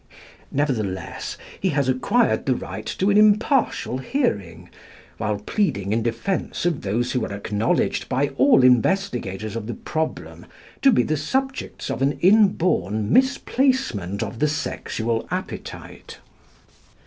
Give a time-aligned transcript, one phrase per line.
[0.51, 4.71] Nevertheless, he has acquired the right to an impartial hearing,
[5.19, 10.47] while pleading in defence of those who are acknowledged by all investigators of the problem
[10.81, 16.17] to be the subjects of an inborn misplacement of the sexual appetite.